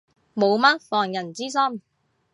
[0.33, 1.81] 冇乜防人之心